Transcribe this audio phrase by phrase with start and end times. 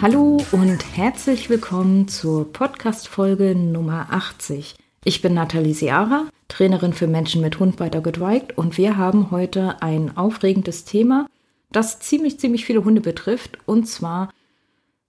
[0.00, 4.76] Hallo und herzlich willkommen zur Podcast-Folge Nummer 80.
[5.02, 9.32] Ich bin Nathalie Seara, Trainerin für Menschen mit Hund bei Dogged Right und wir haben
[9.32, 11.26] heute ein aufregendes Thema,
[11.72, 14.30] das ziemlich, ziemlich viele Hunde betrifft und zwar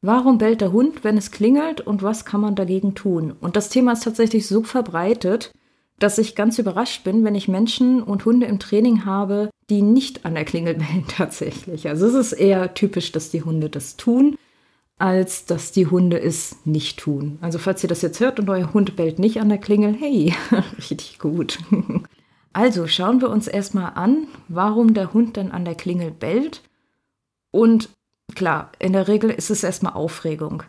[0.02, 3.36] Warum bellt der Hund, wenn es klingelt und was kann man dagegen tun?
[3.40, 5.52] Und das Thema ist tatsächlich so verbreitet,
[6.00, 10.26] dass ich ganz überrascht bin, wenn ich Menschen und Hunde im Training habe, die nicht
[10.26, 11.88] an der Klingel bellen tatsächlich.
[11.88, 14.36] Also es ist eher typisch, dass die Hunde das tun
[15.00, 17.40] als dass die Hunde es nicht tun.
[17.42, 20.36] Also falls ihr das jetzt hört und euer Hund bellt nicht an der Klingel, hey,
[20.78, 21.58] richtig gut.
[22.52, 26.64] Also schauen wir uns erstmal an, warum der Hund dann an der Klingel bellt.
[27.52, 27.90] Und
[28.34, 30.64] klar, in der Regel ist es erstmal Aufregung.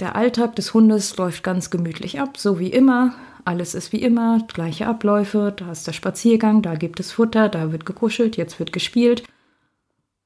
[0.00, 3.14] Der Alltag des Hundes läuft ganz gemütlich ab, so wie immer.
[3.44, 5.52] Alles ist wie immer, gleiche Abläufe.
[5.54, 9.24] Da ist der Spaziergang, da gibt es Futter, da wird gekuschelt, jetzt wird gespielt.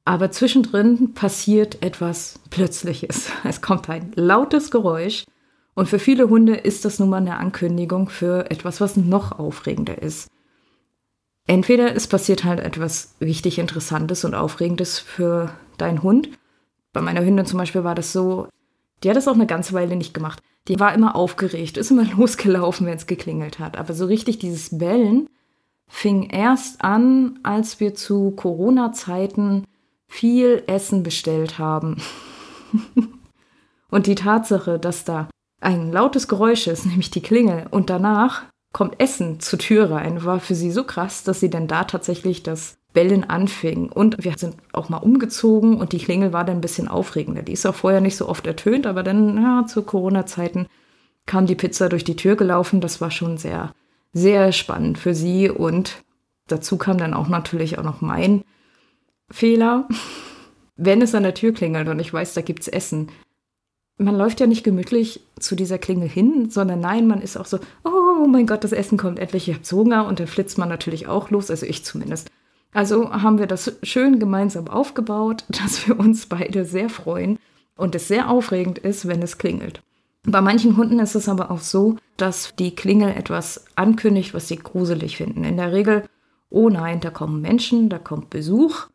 [0.04, 3.30] Aber zwischendrin passiert etwas Plötzliches.
[3.44, 5.24] Es kommt ein lautes Geräusch.
[5.74, 10.00] Und für viele Hunde ist das nun mal eine Ankündigung für etwas, was noch aufregender
[10.00, 10.28] ist.
[11.46, 16.28] Entweder es passiert halt etwas richtig Interessantes und Aufregendes für deinen Hund.
[16.92, 18.46] Bei meiner Hündin zum Beispiel war das so,
[19.02, 20.40] die hat das auch eine ganze Weile nicht gemacht.
[20.68, 23.76] Die war immer aufgeregt, ist immer losgelaufen, wenn es geklingelt hat.
[23.76, 25.28] Aber so richtig dieses Bellen
[25.88, 29.64] fing erst an, als wir zu Corona-Zeiten
[30.08, 32.00] viel Essen bestellt haben.
[33.90, 35.28] und die Tatsache, dass da
[35.60, 40.40] ein lautes Geräusch ist, nämlich die Klingel, und danach kommt Essen zur Tür rein, war
[40.40, 43.90] für sie so krass, dass sie dann da tatsächlich das Bellen anfing.
[43.90, 47.42] Und wir sind auch mal umgezogen und die Klingel war dann ein bisschen aufregender.
[47.42, 50.66] Die ist auch vorher nicht so oft ertönt, aber dann ja, zu Corona-Zeiten
[51.26, 52.80] kam die Pizza durch die Tür gelaufen.
[52.80, 53.72] Das war schon sehr,
[54.12, 55.50] sehr spannend für sie.
[55.50, 56.02] Und
[56.48, 58.42] dazu kam dann auch natürlich auch noch mein
[59.30, 59.88] Fehler,
[60.76, 63.08] wenn es an der Tür klingelt und ich weiß, da gibt es Essen.
[63.96, 67.58] Man läuft ja nicht gemütlich zu dieser Klingel hin, sondern nein, man ist auch so,
[67.84, 71.06] oh mein Gott, das Essen kommt endlich, ich habe Hunger und dann flitzt man natürlich
[71.06, 72.30] auch los, also ich zumindest.
[72.72, 77.38] Also haben wir das schön gemeinsam aufgebaut, dass wir uns beide sehr freuen
[77.76, 79.80] und es sehr aufregend ist, wenn es klingelt.
[80.26, 84.56] Bei manchen Hunden ist es aber auch so, dass die Klingel etwas ankündigt, was sie
[84.56, 85.44] gruselig finden.
[85.44, 86.04] In der Regel,
[86.48, 88.88] oh nein, da kommen Menschen, da kommt Besuch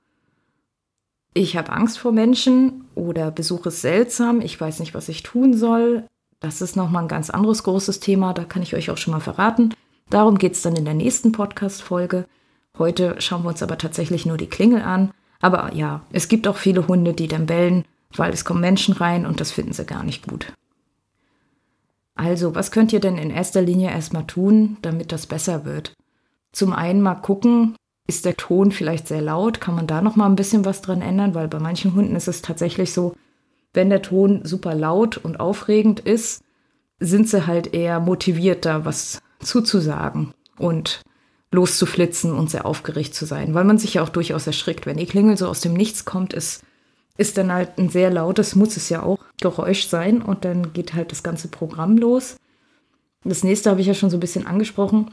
[1.33, 5.53] ich habe Angst vor Menschen oder Besuch ist seltsam, ich weiß nicht, was ich tun
[5.55, 6.05] soll.
[6.39, 9.19] Das ist nochmal ein ganz anderes großes Thema, da kann ich euch auch schon mal
[9.19, 9.73] verraten.
[10.09, 12.25] Darum geht es dann in der nächsten Podcast-Folge.
[12.77, 15.11] Heute schauen wir uns aber tatsächlich nur die Klingel an.
[15.39, 17.85] Aber ja, es gibt auch viele Hunde, die dann bellen,
[18.15, 20.51] weil es kommen Menschen rein und das finden sie gar nicht gut.
[22.15, 25.93] Also, was könnt ihr denn in erster Linie erstmal tun, damit das besser wird?
[26.51, 27.75] Zum einen mal gucken,
[28.09, 29.61] ist der Ton vielleicht sehr laut?
[29.61, 31.35] Kann man da noch mal ein bisschen was dran ändern?
[31.35, 33.13] Weil bei manchen Hunden ist es tatsächlich so,
[33.71, 36.41] wenn der Ton super laut und aufregend ist,
[36.99, 41.01] sind sie halt eher motiviert, da was zuzusagen und
[41.51, 44.87] loszuflitzen und sehr aufgeregt zu sein, weil man sich ja auch durchaus erschrickt.
[44.87, 46.63] Wenn die Klingel so aus dem Nichts kommt, ist,
[47.15, 50.95] ist dann halt ein sehr lautes, muss es ja auch Geräusch sein und dann geht
[50.95, 52.37] halt das ganze Programm los.
[53.23, 55.11] Das nächste habe ich ja schon so ein bisschen angesprochen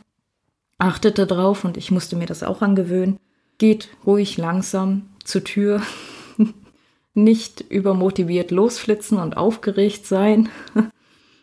[0.78, 3.18] achtete drauf und ich musste mir das auch angewöhnen.
[3.58, 5.82] Geht ruhig langsam zur Tür.
[7.14, 10.50] nicht übermotiviert losflitzen und aufgeregt sein.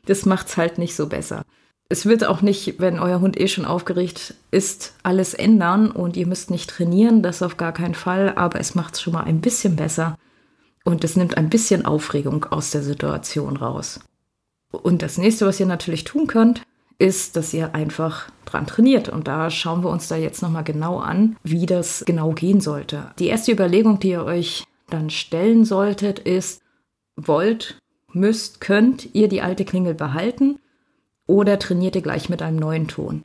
[0.06, 1.44] das macht's halt nicht so besser.
[1.90, 6.26] Es wird auch nicht, wenn euer Hund eh schon aufgeregt ist, alles ändern und ihr
[6.26, 9.76] müsst nicht trainieren, das auf gar keinen Fall, aber es macht's schon mal ein bisschen
[9.76, 10.18] besser
[10.86, 14.00] und es nimmt ein bisschen Aufregung aus der Situation raus.
[14.72, 16.64] Und das nächste, was ihr natürlich tun könnt,
[16.98, 19.10] ist, dass ihr einfach dran trainiert.
[19.10, 23.12] Und da schauen wir uns da jetzt nochmal genau an, wie das genau gehen sollte.
[23.20, 26.62] Die erste Überlegung, die ihr euch dann stellen solltet, ist,
[27.16, 27.80] wollt,
[28.12, 30.60] müsst, könnt ihr die alte Klingel behalten
[31.28, 33.24] oder trainiert ihr gleich mit einem neuen Ton?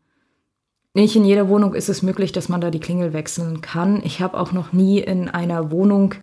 [0.94, 4.02] Nicht in jeder Wohnung ist es möglich, dass man da die Klingel wechseln kann.
[4.04, 6.14] Ich habe auch noch nie in einer Wohnung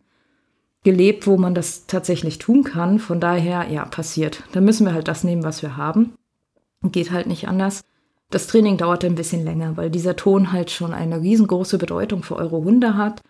[0.83, 2.99] gelebt, wo man das tatsächlich tun kann.
[2.99, 4.43] Von daher, ja, passiert.
[4.51, 6.13] Dann müssen wir halt das nehmen, was wir haben.
[6.91, 7.83] Geht halt nicht anders.
[8.29, 12.35] Das Training dauerte ein bisschen länger, weil dieser Ton halt schon eine riesengroße Bedeutung für
[12.35, 13.21] eure Hunde hat.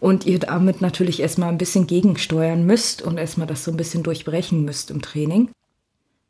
[0.00, 4.02] und ihr damit natürlich erstmal ein bisschen gegensteuern müsst und erstmal das so ein bisschen
[4.02, 5.50] durchbrechen müsst im Training.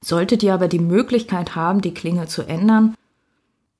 [0.02, 2.94] Solltet ihr aber die Möglichkeit haben, die Klingel zu ändern,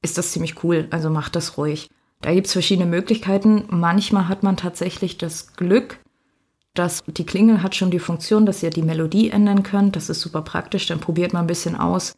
[0.03, 1.89] ist das ziemlich cool, also macht das ruhig.
[2.21, 3.65] Da gibt es verschiedene Möglichkeiten.
[3.69, 6.01] Manchmal hat man tatsächlich das Glück,
[6.75, 9.97] dass die Klingel hat schon die Funktion, dass ihr die Melodie ändern könnt.
[9.97, 10.87] Das ist super praktisch.
[10.87, 12.15] Dann probiert mal ein bisschen aus,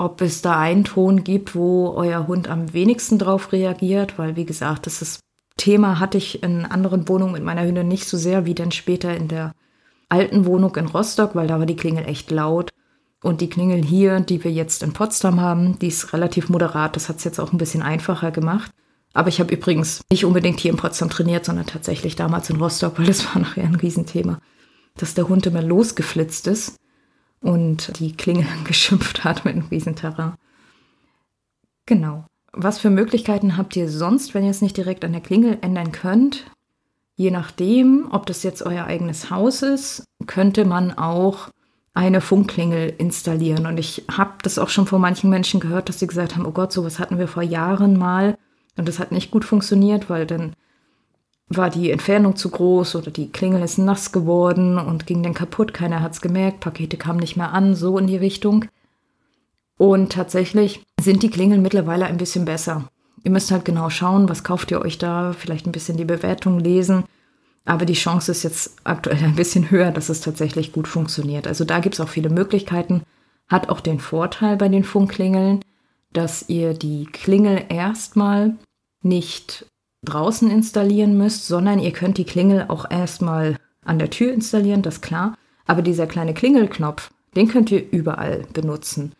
[0.00, 4.46] ob es da einen Ton gibt, wo euer Hund am wenigsten drauf reagiert, weil wie
[4.46, 5.20] gesagt, das ist
[5.56, 9.14] Thema hatte ich in anderen Wohnungen mit meiner Hündin nicht so sehr wie dann später
[9.14, 9.52] in der
[10.08, 12.70] alten Wohnung in Rostock, weil da war die Klingel echt laut.
[13.22, 16.96] Und die Klingel hier, die wir jetzt in Potsdam haben, die ist relativ moderat.
[16.96, 18.70] Das hat es jetzt auch ein bisschen einfacher gemacht.
[19.12, 22.98] Aber ich habe übrigens nicht unbedingt hier in Potsdam trainiert, sondern tatsächlich damals in Rostock,
[22.98, 24.38] weil das war nachher ein Riesenthema,
[24.96, 26.79] dass der Hund immer losgeflitzt ist
[27.40, 30.34] und die Klingel geschimpft hat mit einem Riesenterrain.
[31.86, 32.24] Genau.
[32.52, 35.92] Was für Möglichkeiten habt ihr sonst, wenn ihr es nicht direkt an der Klingel ändern
[35.92, 36.44] könnt?
[37.14, 41.50] Je nachdem, ob das jetzt euer eigenes Haus ist, könnte man auch
[41.94, 43.66] eine Funkklingel installieren.
[43.66, 46.52] Und ich habe das auch schon von manchen Menschen gehört, dass sie gesagt haben, oh
[46.52, 48.38] Gott, sowas hatten wir vor Jahren mal
[48.76, 50.54] und das hat nicht gut funktioniert, weil dann
[51.50, 55.74] war die Entfernung zu groß oder die Klingel ist nass geworden und ging dann kaputt.
[55.74, 58.64] Keiner hat es gemerkt, Pakete kamen nicht mehr an, so in die Richtung.
[59.76, 62.88] Und tatsächlich sind die Klingeln mittlerweile ein bisschen besser.
[63.24, 66.58] Ihr müsst halt genau schauen, was kauft ihr euch da, vielleicht ein bisschen die Bewertung
[66.58, 67.04] lesen
[67.64, 71.46] aber die Chance ist jetzt aktuell ein bisschen höher, dass es tatsächlich gut funktioniert.
[71.46, 73.02] Also da gibt es auch viele Möglichkeiten.
[73.48, 75.60] Hat auch den Vorteil bei den Funkklingeln,
[76.12, 78.56] dass ihr die Klingel erstmal
[79.02, 79.66] nicht
[80.04, 84.96] draußen installieren müsst, sondern ihr könnt die Klingel auch erstmal an der Tür installieren, das
[84.96, 85.36] ist klar.
[85.66, 89.12] Aber dieser kleine Klingelknopf, den könnt ihr überall benutzen.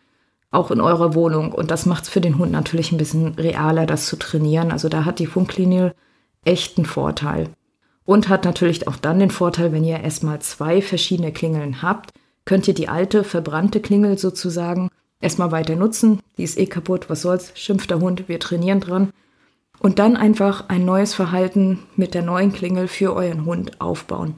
[0.49, 1.53] Auch in eurer Wohnung.
[1.53, 4.71] Und das macht es für den Hund natürlich ein bisschen realer, das zu trainieren.
[4.71, 5.93] Also da hat die Funkklingel
[6.43, 7.49] echt einen Vorteil.
[8.03, 12.11] Und hat natürlich auch dann den Vorteil, wenn ihr erstmal zwei verschiedene Klingeln habt,
[12.43, 14.89] könnt ihr die alte, verbrannte Klingel sozusagen
[15.21, 16.19] erstmal weiter nutzen.
[16.37, 19.11] Die ist eh kaputt, was soll's, schimpft der Hund, wir trainieren dran.
[19.81, 24.35] Und dann einfach ein neues Verhalten mit der neuen Klingel für euren Hund aufbauen.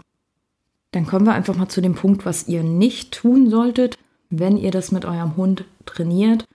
[0.91, 3.97] Dann kommen wir einfach mal zu dem Punkt, was ihr nicht tun solltet,
[4.29, 6.45] wenn ihr das mit eurem Hund trainiert.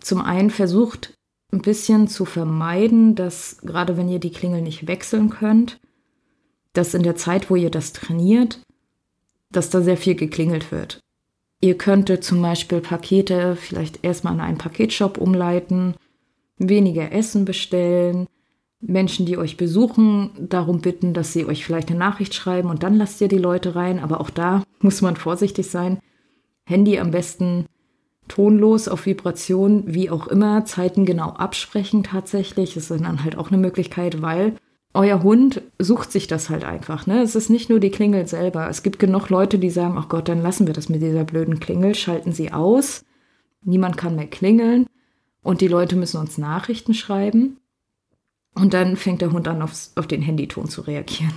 [0.00, 1.12] Zum einen versucht
[1.52, 5.78] ein bisschen zu vermeiden, dass gerade wenn ihr die Klingel nicht wechseln könnt,
[6.72, 8.60] dass in der Zeit, wo ihr das trainiert,
[9.52, 11.00] dass da sehr viel geklingelt wird.
[11.60, 15.94] Ihr könntet zum Beispiel Pakete vielleicht erstmal in einen Paketshop umleiten,
[16.60, 18.26] weniger Essen bestellen,
[18.80, 22.96] Menschen, die euch besuchen, darum bitten, dass sie euch vielleicht eine Nachricht schreiben und dann
[22.96, 23.98] lasst ihr die Leute rein.
[23.98, 25.98] Aber auch da muss man vorsichtig sein.
[26.64, 27.66] Handy am besten
[28.28, 32.74] tonlos auf Vibration, wie auch immer, Zeiten genau absprechen tatsächlich.
[32.74, 34.54] Das ist dann halt auch eine Möglichkeit, weil
[34.94, 37.06] euer Hund sucht sich das halt einfach.
[37.06, 37.22] Ne?
[37.22, 38.68] Es ist nicht nur die Klingel selber.
[38.68, 41.60] Es gibt genug Leute, die sagen, ach Gott, dann lassen wir das mit dieser blöden
[41.60, 43.04] Klingel, schalten sie aus.
[43.62, 44.86] Niemand kann mehr klingeln.
[45.42, 47.58] Und die Leute müssen uns Nachrichten schreiben.
[48.54, 51.34] Und dann fängt der Hund an, aufs, auf den Handyton zu reagieren.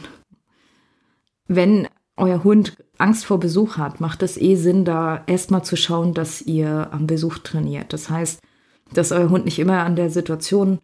[1.48, 6.14] Wenn euer Hund Angst vor Besuch hat, macht es eh Sinn, da erstmal zu schauen,
[6.14, 7.94] dass ihr am Besuch trainiert.
[7.94, 8.42] Das heißt,
[8.94, 10.80] dass euer Hund nicht immer an der Situation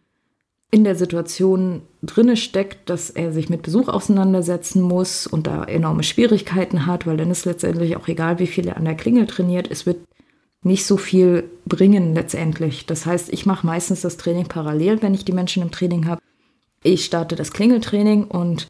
[0.72, 6.04] in der Situation drinne steckt, dass er sich mit Besuch auseinandersetzen muss und da enorme
[6.04, 9.70] Schwierigkeiten hat, weil dann ist letztendlich auch egal, wie viel er an der Klingel trainiert,
[9.72, 9.98] es wird
[10.64, 12.86] nicht so viel bringen letztendlich.
[12.86, 16.22] Das heißt, ich mache meistens das Training parallel, wenn ich die Menschen im Training habe.
[16.84, 18.68] Ich starte das Klingeltraining und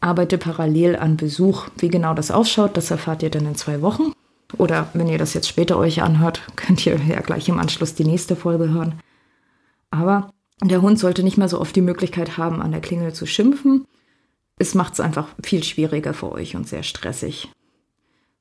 [0.00, 1.68] arbeite parallel an Besuch.
[1.78, 4.12] Wie genau das ausschaut, das erfahrt ihr dann in zwei Wochen.
[4.56, 8.04] Oder wenn ihr das jetzt später euch anhört, könnt ihr ja gleich im Anschluss die
[8.04, 9.00] nächste Folge hören.
[9.90, 10.30] Aber
[10.62, 13.86] der Hund sollte nicht mehr so oft die Möglichkeit haben, an der Klingel zu schimpfen.
[14.58, 17.48] Es macht es einfach viel schwieriger für euch und sehr stressig.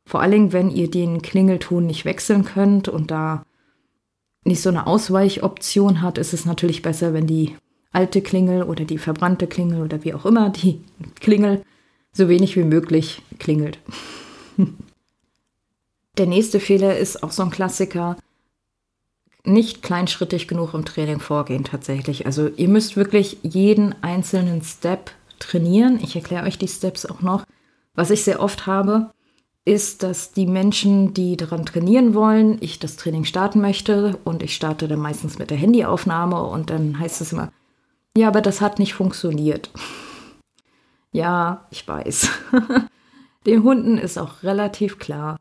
[0.07, 3.43] Vor allen Dingen, wenn ihr den Klingelton nicht wechseln könnt und da
[4.45, 7.57] nicht so eine Ausweichoption hat, ist es natürlich besser, wenn die
[7.91, 10.81] alte Klingel oder die verbrannte Klingel oder wie auch immer die
[11.19, 11.61] Klingel
[12.13, 13.79] so wenig wie möglich klingelt.
[16.17, 18.15] Der nächste Fehler ist auch so ein Klassiker
[19.43, 22.25] nicht kleinschrittig genug im Training vorgehen tatsächlich.
[22.25, 25.99] Also ihr müsst wirklich jeden einzelnen Step trainieren.
[26.01, 27.43] Ich erkläre euch die Steps auch noch.
[27.93, 29.11] Was ich sehr oft habe,
[29.67, 34.55] ist, dass die Menschen, die daran trainieren wollen, ich das Training starten möchte und ich
[34.55, 37.51] starte dann meistens mit der Handyaufnahme und dann heißt es immer,
[38.15, 39.69] ja, aber das hat nicht funktioniert.
[41.11, 42.29] ja, ich weiß.
[43.45, 45.37] Den Hunden ist auch relativ klar,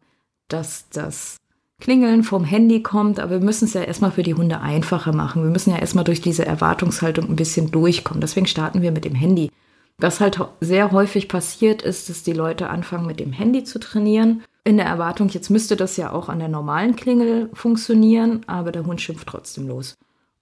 [0.48, 1.36] dass das
[1.80, 5.44] Klingeln vom Handy kommt, aber wir müssen es ja erstmal für die Hunde einfacher machen.
[5.44, 8.20] Wir müssen ja erstmal durch diese Erwartungshaltung ein bisschen durchkommen.
[8.20, 9.50] Deswegen starten wir mit dem Handy.
[9.98, 14.42] Was halt sehr häufig passiert, ist, dass die Leute anfangen mit dem Handy zu trainieren.
[14.62, 18.84] In der Erwartung, jetzt müsste das ja auch an der normalen Klingel funktionieren, aber der
[18.84, 19.96] Hund schimpft trotzdem los.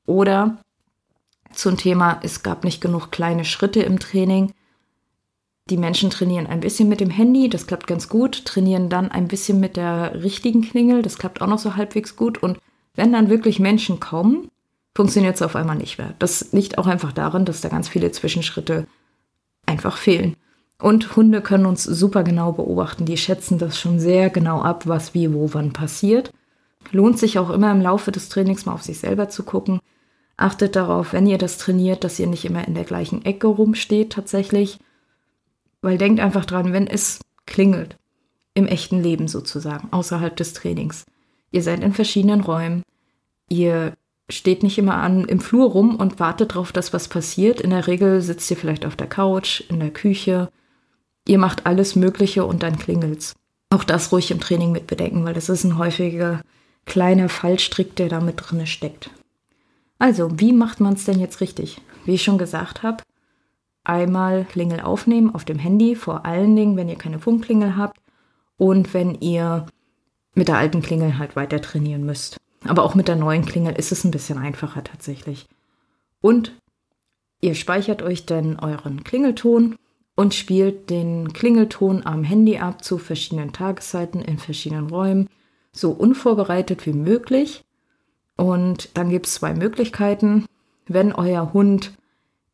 [0.07, 0.59] Oder
[1.53, 4.53] zum Thema, es gab nicht genug kleine Schritte im Training.
[5.71, 9.29] Die Menschen trainieren ein bisschen mit dem Handy, das klappt ganz gut, trainieren dann ein
[9.29, 12.43] bisschen mit der richtigen Klingel, das klappt auch noch so halbwegs gut.
[12.43, 12.59] Und
[12.97, 14.51] wenn dann wirklich Menschen kommen,
[14.97, 16.15] funktioniert es auf einmal nicht mehr.
[16.19, 18.87] Das liegt auch einfach daran, dass da ganz viele Zwischenschritte
[19.67, 20.37] einfach fehlen.
[20.81, 23.07] Und Hunde können uns super genau beobachten.
[23.07, 26.33] Die schätzen das schon sehr genau ab, was wie, wo, wann passiert.
[26.91, 29.81] Lohnt sich auch immer im Laufe des Trainings mal auf sich selber zu gucken.
[30.37, 34.13] Achtet darauf, wenn ihr das trainiert, dass ihr nicht immer in der gleichen Ecke rumsteht
[34.13, 34.79] tatsächlich.
[35.81, 37.97] Weil denkt einfach dran, wenn es klingelt,
[38.55, 41.05] im echten Leben sozusagen, außerhalb des Trainings.
[41.51, 42.83] Ihr seid in verschiedenen Räumen.
[43.49, 43.95] Ihr
[44.31, 47.61] steht nicht immer an im Flur rum und wartet darauf, dass was passiert.
[47.61, 50.49] In der Regel sitzt ihr vielleicht auf der Couch, in der Küche.
[51.27, 53.35] Ihr macht alles Mögliche und dann klingelt's.
[53.71, 56.43] Auch das ruhig im Training mit bedenken, weil das ist ein häufiger
[56.87, 59.11] kleiner Fallstrick, der da mit drin steckt.
[59.99, 61.81] Also, wie macht man es denn jetzt richtig?
[62.05, 63.03] Wie ich schon gesagt habe,
[63.85, 67.99] einmal Klingel aufnehmen auf dem Handy, vor allen Dingen, wenn ihr keine Funkklingel habt
[68.57, 69.67] und wenn ihr
[70.35, 72.39] mit der alten Klingel halt weiter trainieren müsst.
[72.67, 75.47] Aber auch mit der neuen Klingel ist es ein bisschen einfacher tatsächlich.
[76.21, 76.53] Und
[77.41, 79.77] ihr speichert euch dann euren Klingelton
[80.17, 85.29] und spielt den Klingelton am Handy ab zu verschiedenen Tageszeiten in verschiedenen Räumen,
[85.73, 87.65] so unvorbereitet wie möglich.
[88.37, 90.47] Und dann gibt es zwei Möglichkeiten.
[90.87, 91.93] Wenn euer Hund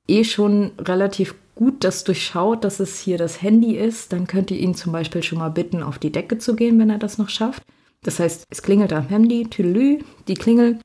[0.09, 4.59] eh schon relativ gut das durchschaut, dass es hier das Handy ist, dann könnt ihr
[4.59, 7.29] ihn zum Beispiel schon mal bitten, auf die Decke zu gehen, wenn er das noch
[7.29, 7.63] schafft.
[8.03, 10.79] Das heißt, es klingelt am Handy, tüdelü, die Klingel.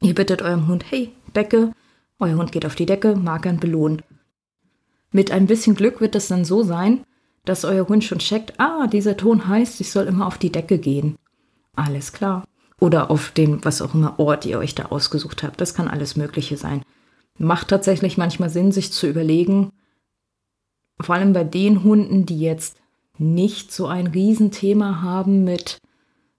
[0.00, 1.72] Ihr bittet eurem Hund, hey, Decke.
[2.18, 4.02] Euer Hund geht auf die Decke, Markern belohnen.
[5.12, 7.04] Mit ein bisschen Glück wird es dann so sein,
[7.44, 10.78] dass euer Hund schon checkt, ah, dieser Ton heißt, ich soll immer auf die Decke
[10.78, 11.16] gehen.
[11.74, 12.44] Alles klar.
[12.78, 15.60] Oder auf den, was auch immer Ort ihr euch da ausgesucht habt.
[15.60, 16.82] Das kann alles Mögliche sein.
[17.38, 19.72] Macht tatsächlich manchmal Sinn, sich zu überlegen,
[21.00, 22.76] vor allem bei den Hunden, die jetzt
[23.16, 25.78] nicht so ein Riesenthema haben mit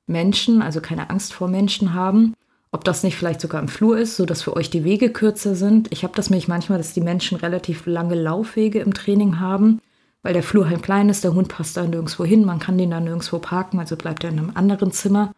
[0.07, 2.33] Menschen, also keine Angst vor Menschen haben.
[2.71, 5.91] Ob das nicht vielleicht sogar im Flur ist, sodass für euch die Wege kürzer sind.
[5.91, 9.81] Ich habe das nämlich manchmal, dass die Menschen relativ lange Laufwege im Training haben,
[10.23, 12.91] weil der Flur halt klein ist, der Hund passt da nirgendwo hin, man kann den
[12.91, 15.33] da nirgendwo parken, also bleibt er in einem anderen Zimmer.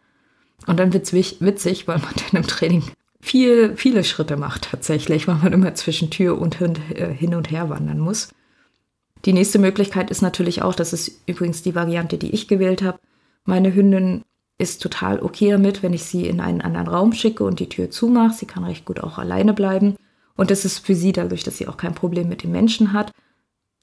[0.66, 2.84] Und dann wird es witzig, weil man dann im Training
[3.20, 7.68] viel, viele Schritte macht tatsächlich, weil man immer zwischen Tür und äh, hin und her
[7.70, 8.28] wandern muss.
[9.24, 12.98] Die nächste Möglichkeit ist natürlich auch, das ist übrigens die Variante, die ich gewählt habe.
[13.44, 14.22] Meine Hündin
[14.58, 17.90] ist total okay damit, wenn ich sie in einen anderen Raum schicke und die Tür
[17.90, 18.34] zumache.
[18.34, 19.96] Sie kann recht gut auch alleine bleiben.
[20.36, 23.12] Und das ist für sie dadurch, dass sie auch kein Problem mit den Menschen hat.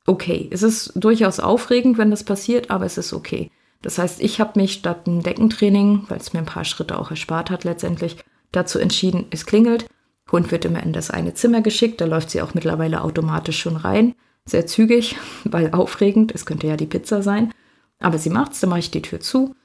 [0.06, 3.52] Okay, es ist durchaus aufregend, wenn das passiert, aber es ist okay.
[3.82, 7.10] Das heißt, ich habe mich statt ein Deckentraining, weil es mir ein paar Schritte auch
[7.12, 8.18] erspart hat letztendlich,
[8.52, 9.88] dazu entschieden, es klingelt.
[10.32, 13.76] Hund wird immer in das eine Zimmer geschickt, da läuft sie auch mittlerweile automatisch schon
[13.76, 14.16] rein.
[14.46, 17.54] Sehr zügig, weil aufregend, es könnte ja die Pizza sein.
[18.00, 19.56] Aber sie macht's, dann mache ich die Tür zu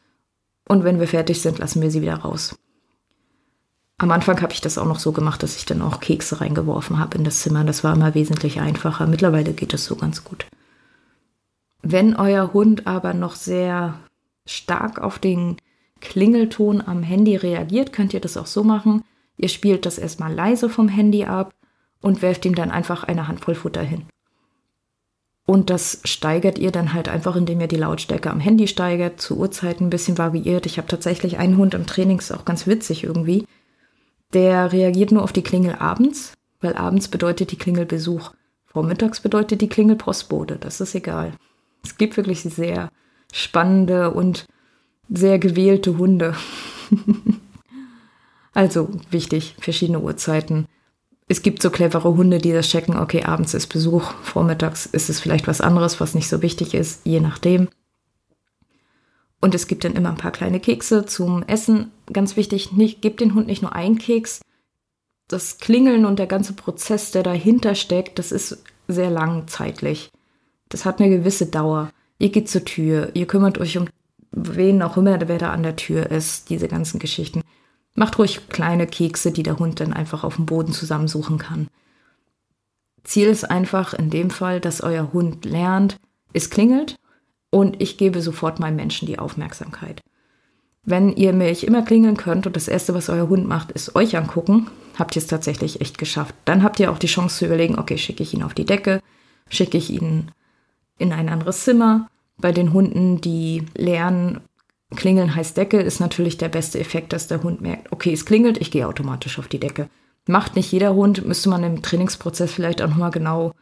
[0.68, 2.56] und wenn wir fertig sind, lassen wir sie wieder raus.
[3.98, 6.98] Am Anfang habe ich das auch noch so gemacht, dass ich dann auch Kekse reingeworfen
[6.98, 7.64] habe in das Zimmer.
[7.64, 9.06] Das war immer wesentlich einfacher.
[9.06, 10.46] Mittlerweile geht das so ganz gut.
[11.82, 13.98] Wenn euer Hund aber noch sehr
[14.44, 15.56] stark auf den
[16.00, 19.02] Klingelton am Handy reagiert, könnt ihr das auch so machen.
[19.38, 21.54] Ihr spielt das erstmal leise vom Handy ab
[22.02, 24.06] und werft ihm dann einfach eine Handvoll Futter hin.
[25.46, 29.38] Und das steigert ihr dann halt einfach, indem ihr die Lautstärke am Handy steigert, zu
[29.38, 30.66] Uhrzeiten ein bisschen variiert.
[30.66, 33.46] Ich habe tatsächlich einen Hund im Training, ist auch ganz witzig irgendwie.
[34.32, 38.32] Der reagiert nur auf die Klingel abends, weil abends bedeutet die Klingel Besuch.
[38.66, 41.32] Vormittags bedeutet die Klingel Postbote, das ist egal.
[41.84, 42.90] Es gibt wirklich sehr
[43.32, 44.46] spannende und
[45.08, 46.34] sehr gewählte Hunde.
[48.52, 50.66] also wichtig, verschiedene Uhrzeiten
[51.28, 55.18] es gibt so clevere Hunde, die das checken, okay, abends ist Besuch, vormittags ist es
[55.18, 57.68] vielleicht was anderes, was nicht so wichtig ist, je nachdem.
[59.40, 61.90] Und es gibt dann immer ein paar kleine Kekse zum Essen.
[62.12, 64.40] Ganz wichtig, nicht, gebt den Hund nicht nur einen Keks.
[65.28, 70.10] Das Klingeln und der ganze Prozess, der dahinter steckt, das ist sehr lang zeitlich.
[70.68, 71.90] Das hat eine gewisse Dauer.
[72.18, 73.88] Ihr geht zur Tür, ihr kümmert euch um
[74.30, 77.42] wen auch immer, wer da an der Tür ist, diese ganzen Geschichten.
[77.96, 81.68] Macht ruhig kleine Kekse, die der Hund dann einfach auf dem Boden zusammensuchen kann.
[83.04, 85.96] Ziel ist einfach in dem Fall, dass euer Hund lernt,
[86.32, 86.96] es klingelt
[87.50, 90.00] und ich gebe sofort meinem Menschen die Aufmerksamkeit.
[90.84, 94.16] Wenn ihr mich immer klingeln könnt und das Erste, was euer Hund macht, ist euch
[94.16, 96.34] angucken, habt ihr es tatsächlich echt geschafft.
[96.44, 99.00] Dann habt ihr auch die Chance zu überlegen, okay, schicke ich ihn auf die Decke,
[99.48, 100.30] schicke ich ihn
[100.98, 102.08] in ein anderes Zimmer.
[102.38, 104.40] Bei den Hunden, die lernen,
[104.94, 108.58] klingeln heißt Decke, ist natürlich der beste Effekt, dass der Hund merkt, okay, es klingelt,
[108.58, 109.88] ich gehe automatisch auf die Decke.
[110.26, 113.52] Macht nicht jeder Hund, müsste man im Trainingsprozess vielleicht auch nochmal genau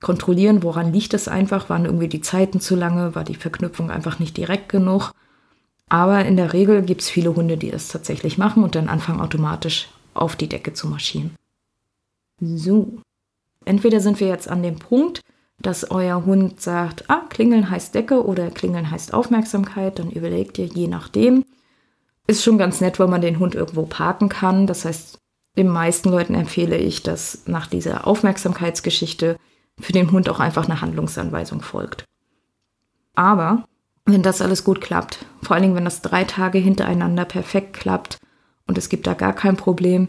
[0.00, 4.18] kontrollieren, woran liegt es einfach, waren irgendwie die Zeiten zu lange, war die Verknüpfung einfach
[4.18, 5.12] nicht direkt genug.
[5.88, 9.20] Aber in der Regel gibt es viele Hunde, die das tatsächlich machen und dann anfangen
[9.20, 11.34] automatisch auf die Decke zu marschieren.
[12.40, 13.00] So.
[13.64, 15.20] Entweder sind wir jetzt an dem Punkt,
[15.60, 20.66] dass euer Hund sagt, ah, klingeln heißt Decke oder klingeln heißt Aufmerksamkeit, dann überlegt ihr
[20.66, 21.44] je nachdem.
[22.26, 24.66] Ist schon ganz nett, wenn man den Hund irgendwo parken kann.
[24.66, 25.18] Das heißt,
[25.56, 29.36] den meisten Leuten empfehle ich, dass nach dieser Aufmerksamkeitsgeschichte
[29.80, 32.04] für den Hund auch einfach eine Handlungsanweisung folgt.
[33.14, 33.64] Aber
[34.04, 38.18] wenn das alles gut klappt, vor allen Dingen, wenn das drei Tage hintereinander perfekt klappt
[38.66, 40.08] und es gibt da gar kein Problem,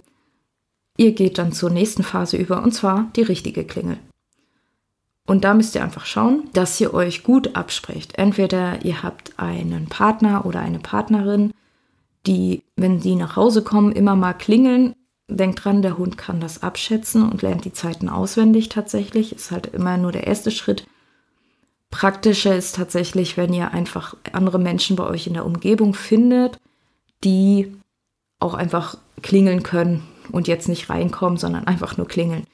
[0.97, 3.97] ihr geht dann zur nächsten Phase über und zwar die richtige Klingel.
[5.29, 8.17] Und da müsst ihr einfach schauen, dass ihr euch gut absprecht.
[8.17, 11.53] Entweder ihr habt einen Partner oder eine Partnerin,
[12.25, 14.95] die, wenn sie nach Hause kommen, immer mal klingeln.
[15.27, 19.31] Denkt dran, der Hund kann das abschätzen und lernt die Zeiten auswendig tatsächlich.
[19.31, 20.87] Ist halt immer nur der erste Schritt.
[21.91, 26.57] Praktischer ist tatsächlich, wenn ihr einfach andere Menschen bei euch in der Umgebung findet,
[27.23, 27.77] die
[28.39, 32.47] auch einfach klingeln können und jetzt nicht reinkommen, sondern einfach nur klingeln.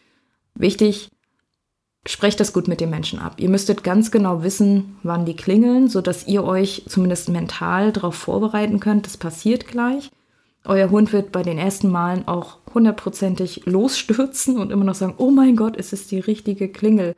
[0.55, 1.09] Wichtig,
[2.07, 3.35] sprecht das gut mit den Menschen ab.
[3.37, 8.79] Ihr müsstet ganz genau wissen, wann die klingeln, sodass ihr euch zumindest mental darauf vorbereiten
[8.79, 10.11] könnt, das passiert gleich.
[10.65, 15.31] Euer Hund wird bei den ersten Malen auch hundertprozentig losstürzen und immer noch sagen, oh
[15.31, 17.15] mein Gott, es ist die richtige Klingel.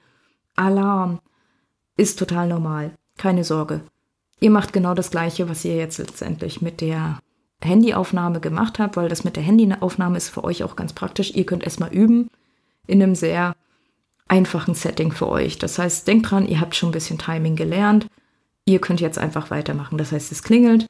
[0.56, 1.20] Alarm.
[1.96, 2.92] Ist total normal.
[3.18, 3.82] Keine Sorge.
[4.40, 7.20] Ihr macht genau das Gleiche, was ihr jetzt letztendlich mit der
[7.64, 11.34] Handyaufnahme gemacht habt, weil das mit der Handyaufnahme ist für euch auch ganz praktisch.
[11.34, 12.30] Ihr könnt erstmal üben
[12.86, 13.56] in einem sehr
[14.28, 15.58] einfachen Setting für euch.
[15.58, 18.08] Das heißt, denkt dran, ihr habt schon ein bisschen Timing gelernt.
[18.66, 19.98] Ihr könnt jetzt einfach weitermachen.
[19.98, 20.88] Das heißt, es klingelt.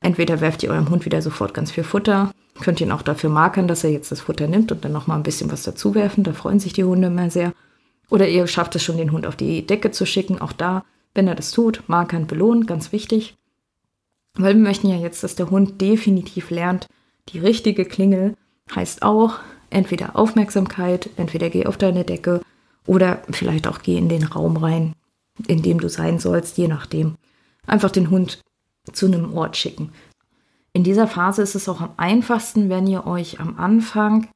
[0.00, 3.66] Entweder werft ihr eurem Hund wieder sofort ganz viel Futter, könnt ihn auch dafür markern,
[3.66, 6.24] dass er jetzt das Futter nimmt und dann nochmal ein bisschen was dazu werfen.
[6.24, 7.54] Da freuen sich die Hunde immer sehr.
[8.10, 10.42] Oder ihr schafft es schon, den Hund auf die Decke zu schicken.
[10.42, 13.34] Auch da, wenn er das tut, markern, belohnen, ganz wichtig.
[14.34, 16.86] Weil wir möchten ja jetzt, dass der Hund definitiv lernt,
[17.30, 18.34] die richtige Klingel
[18.74, 22.42] heißt auch entweder Aufmerksamkeit, entweder geh auf deine Decke
[22.86, 24.94] oder vielleicht auch geh in den Raum rein,
[25.46, 27.16] in dem du sein sollst, je nachdem.
[27.66, 28.40] Einfach den Hund
[28.92, 29.92] zu einem Ort schicken.
[30.72, 34.28] In dieser Phase ist es auch am einfachsten, wenn ihr euch am Anfang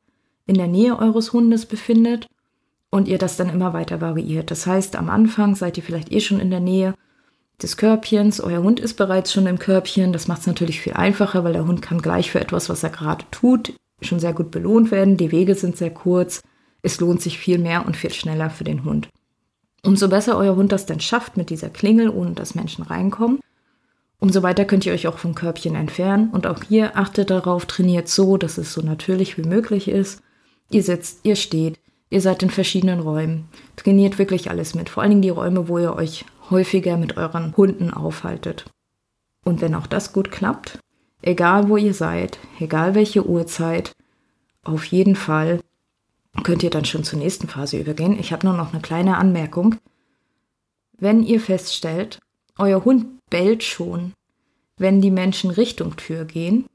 [0.47, 2.27] in der Nähe eures Hundes befindet
[2.91, 4.51] und ihr das dann immer weiter variiert.
[4.51, 6.95] Das heißt, am Anfang seid ihr vielleicht eh schon in der Nähe
[7.61, 10.13] des Körbchens, euer Hund ist bereits schon im Körbchen.
[10.13, 12.91] Das macht es natürlich viel einfacher, weil der Hund kann gleich für etwas, was er
[12.91, 15.17] gerade tut, schon sehr gut belohnt werden.
[15.17, 16.41] Die Wege sind sehr kurz
[16.83, 19.09] es lohnt sich viel mehr und viel schneller für den Hund.
[19.85, 23.41] Umso besser euer Hund das dann schafft mit dieser Klingel, ohne dass Menschen reinkommen,
[24.21, 26.31] umso weiter könnt ihr euch auch vom Körbchen entfernen.
[26.31, 30.21] Und auch hier achtet darauf, trainiert so, dass es so natürlich wie möglich ist.
[30.71, 31.79] Ihr sitzt, ihr steht,
[32.11, 33.49] ihr seid in verschiedenen Räumen.
[33.77, 37.57] Trainiert wirklich alles mit, vor allen Dingen die Räume, wo ihr euch häufiger mit euren
[37.57, 38.65] Hunden aufhaltet.
[39.45, 40.79] Und wenn auch das gut klappt,
[41.23, 43.93] egal wo ihr seid, egal welche Uhrzeit,
[44.65, 45.61] auf jeden Fall
[46.45, 48.19] könnt ihr dann schon zur nächsten Phase übergehen.
[48.19, 49.77] Ich habe nur noch eine kleine Anmerkung.
[50.99, 52.19] Wenn ihr feststellt,
[52.59, 54.13] euer Hund bellt schon,
[54.77, 56.67] wenn die Menschen Richtung Tür gehen,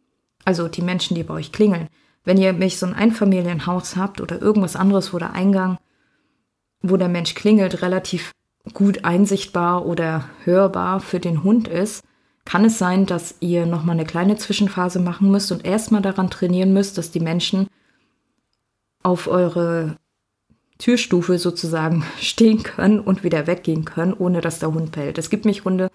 [0.46, 1.88] also die Menschen, die bei euch klingeln,
[2.24, 5.78] wenn ihr mich so ein Einfamilienhaus habt oder irgendwas anderes, wo der Eingang,
[6.82, 8.32] wo der Mensch klingelt, relativ
[8.74, 12.04] gut einsichtbar oder hörbar für den Hund ist,
[12.46, 16.74] kann es sein, dass ihr nochmal eine kleine Zwischenphase machen müsst und erstmal daran trainieren
[16.74, 17.68] müsst, dass die Menschen
[19.04, 19.98] auf eure
[20.78, 25.18] Türstufe sozusagen stehen können und wieder weggehen können, ohne dass der Hund bellt.
[25.18, 25.90] Es gibt mich Hunde,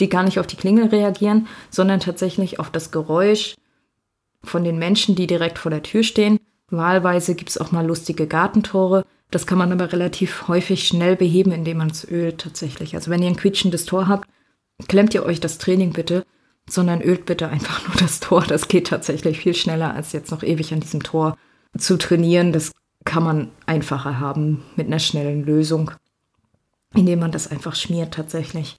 [0.00, 3.56] die gar nicht auf die Klingel reagieren, sondern tatsächlich auf das Geräusch
[4.42, 6.38] von den Menschen, die direkt vor der Tür stehen.
[6.70, 9.04] Wahlweise gibt es auch mal lustige Gartentore.
[9.30, 12.94] Das kann man aber relativ häufig schnell beheben, indem man es ölt tatsächlich.
[12.94, 14.28] Also wenn ihr ein quietschendes Tor habt,
[14.88, 16.24] klemmt ihr euch das Training bitte,
[16.68, 18.42] sondern ölt bitte einfach nur das Tor.
[18.42, 21.36] Das geht tatsächlich viel schneller, als jetzt noch ewig an diesem Tor
[21.76, 22.72] zu trainieren, das
[23.04, 25.90] kann man einfacher haben mit einer schnellen Lösung,
[26.94, 28.76] indem man das einfach schmiert tatsächlich.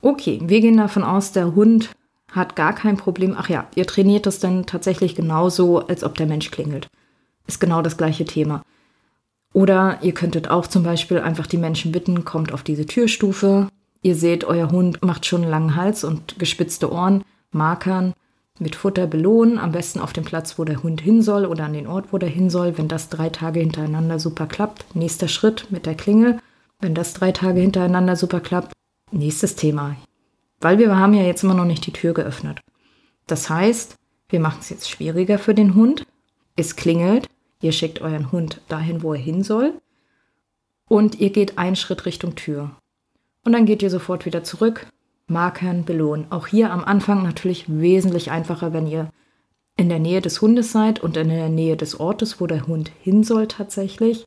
[0.00, 1.90] Okay, wir gehen davon aus, der Hund
[2.30, 3.34] hat gar kein Problem.
[3.36, 6.88] Ach ja, ihr trainiert das dann tatsächlich genauso, als ob der Mensch klingelt.
[7.46, 8.62] Ist genau das gleiche Thema.
[9.52, 13.68] Oder ihr könntet auch zum Beispiel einfach die Menschen bitten, kommt auf diese Türstufe.
[14.00, 18.14] Ihr seht, euer Hund macht schon einen langen Hals und gespitzte Ohren, Markern
[18.58, 21.72] mit Futter belohnen, am besten auf dem Platz, wo der Hund hin soll oder an
[21.72, 22.76] den Ort, wo der hin soll.
[22.78, 26.38] Wenn das drei Tage hintereinander super klappt, nächster Schritt mit der Klingel.
[26.80, 28.72] Wenn das drei Tage hintereinander super klappt,
[29.10, 29.96] nächstes Thema.
[30.60, 32.60] Weil wir haben ja jetzt immer noch nicht die Tür geöffnet.
[33.26, 33.96] Das heißt,
[34.28, 36.06] wir machen es jetzt schwieriger für den Hund.
[36.56, 37.28] Es klingelt,
[37.60, 39.74] ihr schickt euren Hund dahin, wo er hin soll.
[40.88, 42.70] Und ihr geht einen Schritt Richtung Tür.
[43.44, 44.86] Und dann geht ihr sofort wieder zurück,
[45.32, 46.26] markern, belohnen.
[46.30, 49.10] Auch hier am Anfang natürlich wesentlich einfacher, wenn ihr
[49.76, 52.90] in der Nähe des Hundes seid und in der Nähe des Ortes, wo der Hund
[53.00, 54.24] hin soll tatsächlich.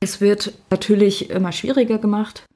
[0.00, 2.46] Es wird natürlich immer schwieriger gemacht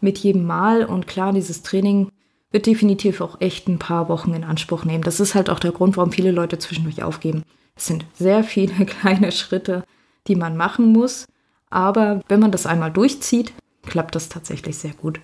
[0.00, 2.10] mit jedem Mal und klar, dieses Training
[2.50, 5.04] wird definitiv auch echt ein paar Wochen in Anspruch nehmen.
[5.04, 7.42] Das ist halt auch der Grund, warum viele Leute zwischendurch aufgeben.
[7.76, 9.84] Es sind sehr viele kleine Schritte,
[10.26, 11.26] die man machen muss,
[11.70, 15.20] aber wenn man das einmal durchzieht, klappt das tatsächlich sehr gut.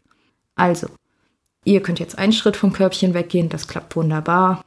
[0.56, 0.88] Also,
[1.64, 4.62] ihr könnt jetzt einen Schritt vom Körbchen weggehen, das klappt wunderbar.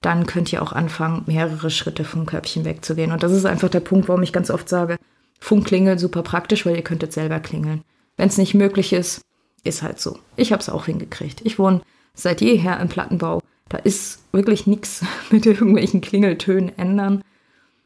[0.00, 3.12] Dann könnt ihr auch anfangen, mehrere Schritte vom Körbchen wegzugehen.
[3.12, 4.96] Und das ist einfach der Punkt, warum ich ganz oft sage,
[5.40, 7.82] Funkklingel super praktisch, weil ihr könntet selber klingeln.
[8.16, 9.22] Wenn es nicht möglich ist,
[9.64, 10.18] ist halt so.
[10.36, 11.40] Ich habe es auch hingekriegt.
[11.44, 11.82] Ich wohne
[12.14, 13.42] seit jeher im Plattenbau.
[13.68, 17.22] Da ist wirklich nichts mit irgendwelchen Klingeltönen ändern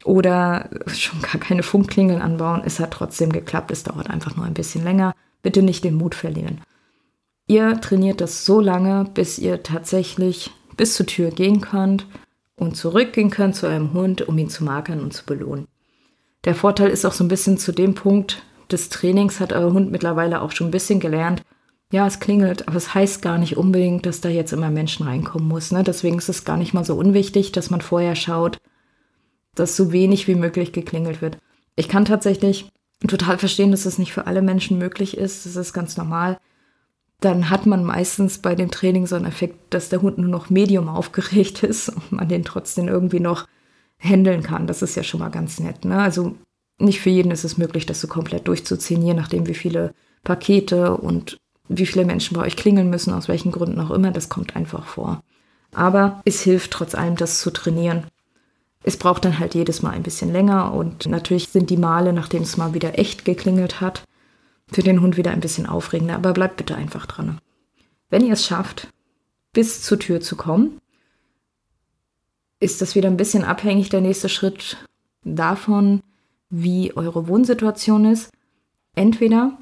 [0.03, 2.61] oder schon gar keine Funkklingeln anbauen.
[2.65, 3.71] Es hat trotzdem geklappt.
[3.71, 5.13] Es dauert einfach nur ein bisschen länger.
[5.41, 6.61] Bitte nicht den Mut verlieren.
[7.47, 12.07] Ihr trainiert das so lange, bis ihr tatsächlich bis zur Tür gehen könnt
[12.55, 15.67] und zurückgehen könnt zu eurem Hund, um ihn zu markern und zu belohnen.
[16.45, 19.91] Der Vorteil ist auch so ein bisschen zu dem Punkt des Trainings hat euer Hund
[19.91, 21.43] mittlerweile auch schon ein bisschen gelernt.
[21.91, 25.47] Ja, es klingelt, aber es heißt gar nicht unbedingt, dass da jetzt immer Menschen reinkommen
[25.47, 25.71] muss.
[25.71, 25.83] Ne?
[25.83, 28.57] Deswegen ist es gar nicht mal so unwichtig, dass man vorher schaut,
[29.53, 31.37] dass so wenig wie möglich geklingelt wird.
[31.75, 32.71] Ich kann tatsächlich
[33.07, 35.45] total verstehen, dass es nicht für alle Menschen möglich ist.
[35.45, 36.39] Das ist ganz normal.
[37.25, 40.51] Dann hat man meistens bei dem Training so einen Effekt, dass der Hund nur noch
[40.51, 43.47] medium aufgeregt ist und man den trotzdem irgendwie noch
[43.97, 44.67] handeln kann.
[44.67, 45.85] Das ist ja schon mal ganz nett.
[45.85, 45.97] Ne?
[45.97, 46.35] Also
[46.77, 50.95] nicht für jeden ist es möglich, das so komplett durchzuziehen, je nachdem, wie viele Pakete
[50.95, 54.11] und wie viele Menschen bei euch klingeln müssen, aus welchen Gründen auch immer.
[54.11, 55.23] Das kommt einfach vor.
[55.73, 58.03] Aber es hilft trotz allem, das zu trainieren.
[58.83, 62.43] Es braucht dann halt jedes Mal ein bisschen länger und natürlich sind die Male, nachdem
[62.43, 64.03] es mal wieder echt geklingelt hat,
[64.71, 66.15] für den Hund wieder ein bisschen aufregender.
[66.15, 67.39] Aber bleibt bitte einfach dran.
[68.09, 68.87] Wenn ihr es schafft,
[69.53, 70.79] bis zur Tür zu kommen,
[72.59, 74.77] ist das wieder ein bisschen abhängig, der nächste Schritt
[75.23, 76.01] davon,
[76.49, 78.31] wie eure Wohnsituation ist.
[78.95, 79.57] Entweder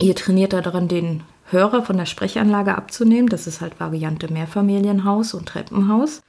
[0.00, 3.28] ihr trainiert daran, den Hörer von der Sprechanlage abzunehmen.
[3.28, 6.22] Das ist halt Variante Mehrfamilienhaus und Treppenhaus.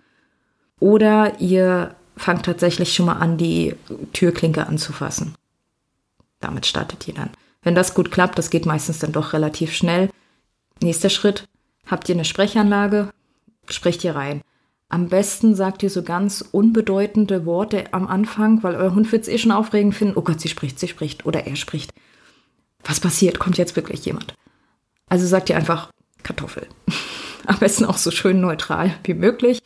[0.80, 3.76] Oder ihr fangt tatsächlich schon mal an, die
[4.14, 5.36] Türklinke anzufassen.
[6.40, 7.30] Damit startet ihr dann.
[7.64, 10.10] Wenn das gut klappt, das geht meistens dann doch relativ schnell.
[10.82, 11.48] Nächster Schritt,
[11.86, 13.10] habt ihr eine Sprechanlage,
[13.70, 14.42] sprecht ihr rein.
[14.90, 19.30] Am besten sagt ihr so ganz unbedeutende Worte am Anfang, weil euer Hund wird es
[19.30, 20.18] eh schon aufregend finden.
[20.18, 21.94] Oh Gott, sie spricht, sie spricht oder er spricht.
[22.84, 23.40] Was passiert?
[23.40, 24.34] Kommt jetzt wirklich jemand?
[25.08, 25.92] Also sagt ihr einfach
[26.24, 26.68] Kartoffel.
[27.46, 29.62] Am besten auch so schön neutral wie möglich.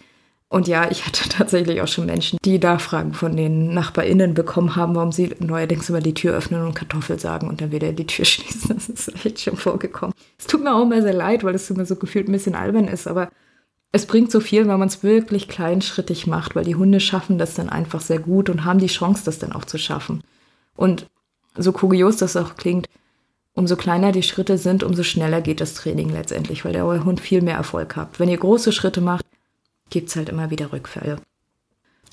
[0.55, 4.77] Und ja, ich hatte tatsächlich auch schon Menschen, die da Fragen von den NachbarInnen bekommen
[4.77, 8.07] haben, warum sie neuerdings immer die Tür öffnen und Kartoffel sagen und dann wieder die
[8.07, 8.73] Tür schließen.
[8.73, 10.15] Das ist echt schon vorgekommen.
[10.39, 12.87] Es tut mir auch immer sehr leid, weil es immer so gefühlt ein bisschen albern
[12.87, 13.27] ist, aber
[13.91, 17.55] es bringt so viel, wenn man es wirklich kleinschrittig macht, weil die Hunde schaffen das
[17.55, 20.23] dann einfach sehr gut und haben die Chance, das dann auch zu schaffen.
[20.77, 21.05] Und
[21.57, 22.87] so kurios das auch klingt,
[23.55, 27.41] umso kleiner die Schritte sind, umso schneller geht das Training letztendlich, weil der Hund viel
[27.41, 28.21] mehr Erfolg hat.
[28.21, 29.25] Wenn ihr große Schritte macht,
[29.89, 31.17] gibt es halt immer wieder Rückfälle.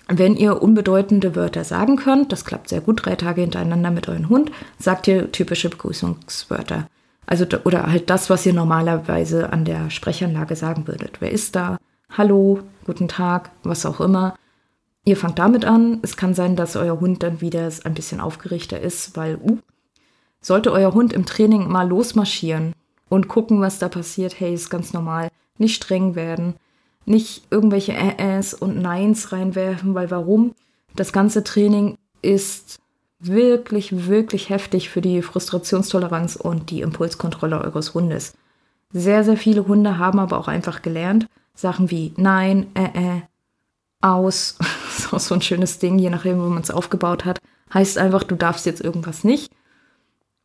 [0.09, 4.29] Wenn ihr unbedeutende Wörter sagen könnt, das klappt sehr gut, drei Tage hintereinander mit eurem
[4.29, 6.89] Hund, sagt ihr typische Begrüßungswörter.
[7.25, 11.21] Also, oder halt das, was ihr normalerweise an der Sprechanlage sagen würdet.
[11.21, 11.79] Wer ist da?
[12.11, 14.37] Hallo, guten Tag, was auch immer.
[15.05, 16.01] Ihr fangt damit an.
[16.03, 19.59] Es kann sein, dass euer Hund dann wieder ein bisschen aufgerichter ist, weil, uh,
[20.41, 22.75] sollte euer Hund im Training mal losmarschieren
[23.09, 25.29] und gucken, was da passiert, hey, ist ganz normal.
[25.59, 26.55] Nicht streng werden,
[27.05, 30.55] nicht irgendwelche Äs und Neins reinwerfen, weil warum?
[30.95, 32.79] Das ganze Training ist
[33.19, 38.35] wirklich, wirklich heftig für die Frustrationstoleranz und die Impulskontrolle eures Hundes.
[38.93, 43.21] Sehr, sehr viele Hunde haben aber auch einfach gelernt, Sachen wie Nein, äh, äh,
[44.01, 44.59] aus,
[44.99, 47.39] ist auch so ein schönes Ding, je nachdem, wo man es aufgebaut hat,
[47.73, 49.51] heißt einfach, du darfst jetzt irgendwas nicht.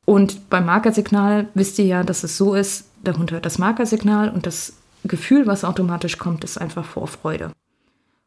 [0.06, 4.30] Und beim Markersignal wisst ihr ja, dass es so ist, der Hund hört das Markersignal
[4.30, 7.51] und das Gefühl, was automatisch kommt, ist einfach Vorfreude.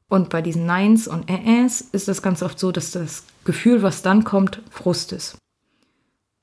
[0.09, 4.03] Und bei diesen Neins und Äs ist es ganz oft so, dass das Gefühl, was
[4.03, 5.39] dann kommt, Frust ist.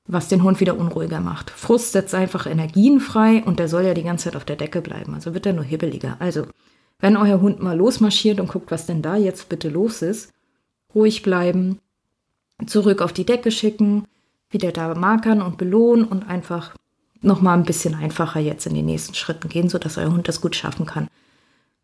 [0.06, 1.50] Was den Hund wieder unruhiger macht.
[1.50, 4.80] Frust setzt einfach Energien frei und der soll ja die ganze Zeit auf der Decke
[4.80, 5.14] bleiben.
[5.14, 6.16] Also wird er nur hibbeliger.
[6.18, 6.46] Also,
[6.98, 10.32] wenn euer Hund mal losmarschiert und guckt, was denn da jetzt bitte los ist,
[10.94, 11.78] ruhig bleiben,
[12.66, 14.04] zurück auf die Decke schicken,
[14.50, 16.74] wieder da markern und belohnen und einfach
[17.20, 20.56] nochmal ein bisschen einfacher jetzt in die nächsten Schritten gehen, sodass euer Hund das gut
[20.56, 21.08] schaffen kann.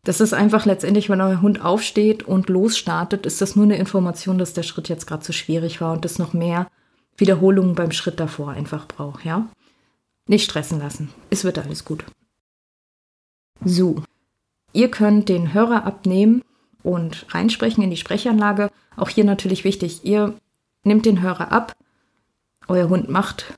[0.03, 4.37] Das ist einfach letztendlich, wenn euer Hund aufsteht und losstartet, ist das nur eine Information,
[4.37, 6.67] dass der Schritt jetzt gerade zu schwierig war und es noch mehr
[7.17, 9.47] Wiederholungen beim Schritt davor einfach braucht, ja?
[10.27, 11.09] Nicht stressen lassen.
[11.29, 12.05] Es wird alles gut.
[13.63, 14.03] So.
[14.73, 16.43] Ihr könnt den Hörer abnehmen
[16.83, 18.69] und reinsprechen in die Sprechanlage.
[18.95, 20.35] Auch hier natürlich wichtig, ihr
[20.83, 21.75] nehmt den Hörer ab.
[22.67, 23.53] Euer Hund macht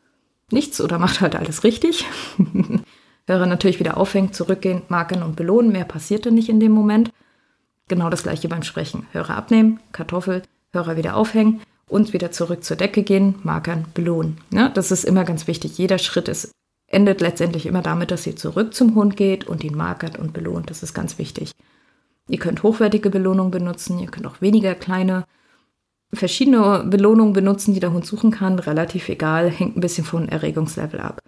[0.52, 2.06] nichts oder macht halt alles richtig.
[3.28, 5.72] Hörer natürlich wieder aufhängen, zurückgehen, markern und belohnen.
[5.72, 7.12] Mehr passierte nicht in dem Moment.
[7.90, 9.06] Genau das gleiche beim Sprechen.
[9.12, 14.38] Hörer abnehmen, Kartoffel, Hörer wieder aufhängen und wieder zurück zur Decke gehen, markern, belohnen.
[14.52, 15.78] Ja, das ist immer ganz wichtig.
[15.78, 16.52] Jeder Schritt ist,
[16.88, 20.70] endet letztendlich immer damit, dass ihr zurück zum Hund geht und ihn markert und belohnt.
[20.70, 21.52] Das ist ganz wichtig.
[22.30, 25.26] Ihr könnt hochwertige Belohnungen benutzen, ihr könnt auch weniger kleine
[26.14, 28.60] verschiedene Belohnungen benutzen, die der Hund suchen kann.
[28.60, 31.20] Relativ egal, hängt ein bisschen von Erregungslevel ab.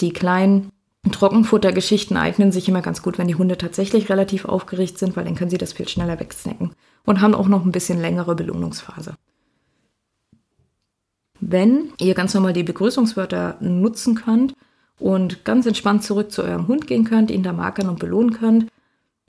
[0.00, 0.70] Die kleinen
[1.10, 5.34] Trockenfuttergeschichten eignen sich immer ganz gut, wenn die Hunde tatsächlich relativ aufgeregt sind, weil dann
[5.34, 6.72] können sie das viel schneller wegsnacken
[7.04, 9.14] und haben auch noch ein bisschen längere Belohnungsphase.
[11.40, 14.54] Wenn ihr ganz normal die Begrüßungswörter nutzen könnt
[14.98, 18.66] und ganz entspannt zurück zu eurem Hund gehen könnt, ihn da markern und belohnen könnt,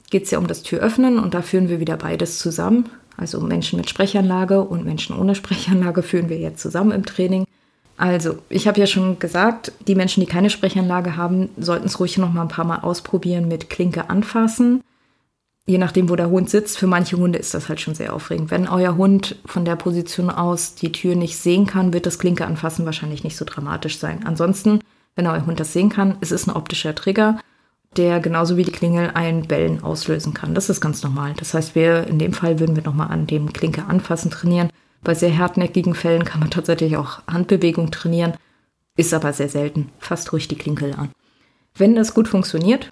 [0.10, 2.90] geht es ja um das Türöffnen und da führen wir wieder beides zusammen.
[3.18, 7.46] Also Menschen mit Sprechanlage und Menschen ohne Sprechanlage führen wir jetzt zusammen im Training.
[7.98, 12.20] Also, ich habe ja schon gesagt, die Menschen, die keine Sprechanlage haben, sollten es ruhig
[12.20, 14.84] noch mal ein paar Mal ausprobieren mit Klinke anfassen.
[15.66, 18.52] Je nachdem, wo der Hund sitzt, für manche Hunde ist das halt schon sehr aufregend.
[18.52, 22.46] Wenn euer Hund von der Position aus die Tür nicht sehen kann, wird das Klinke
[22.46, 24.26] anfassen wahrscheinlich nicht so dramatisch sein.
[24.26, 24.80] Ansonsten,
[25.16, 27.40] wenn euer Hund das sehen kann, es ist ein optischer Trigger
[27.96, 30.54] der genauso wie die Klingel ein Bellen auslösen kann.
[30.54, 31.34] Das ist ganz normal.
[31.38, 34.70] Das heißt, wir in dem Fall würden wir nochmal an dem Klinke anfassen trainieren.
[35.04, 38.34] Bei sehr hartnäckigen Fällen kann man tatsächlich auch Handbewegung trainieren,
[38.96, 39.90] ist aber sehr selten.
[40.00, 41.12] Fast ruhig die Klinkel an.
[41.76, 42.92] Wenn das gut funktioniert,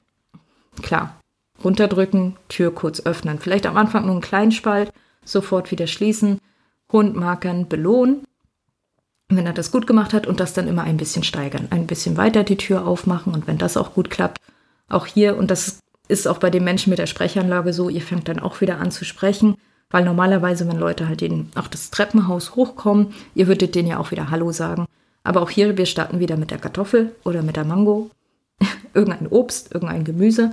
[0.81, 1.19] klar,
[1.63, 3.39] runterdrücken, Tür kurz öffnen.
[3.39, 6.39] Vielleicht am Anfang nur einen kleinen Spalt, sofort wieder schließen,
[6.91, 8.23] Hund markern, belohnen.
[9.27, 11.67] Wenn er das gut gemacht hat und das dann immer ein bisschen steigern.
[11.71, 14.39] Ein bisschen weiter die Tür aufmachen und wenn das auch gut klappt,
[14.89, 18.28] auch hier, und das ist auch bei den Menschen mit der Sprechanlage so, ihr fängt
[18.28, 19.56] dann auch wieder an zu sprechen,
[19.89, 24.12] weil normalerweise, wenn Leute halt in auch das Treppenhaus hochkommen, ihr würdet denen ja auch
[24.12, 24.86] wieder Hallo sagen.
[25.24, 28.12] Aber auch hier, wir starten wieder mit der Kartoffel oder mit der Mango,
[28.93, 30.52] irgendein Obst, irgendein Gemüse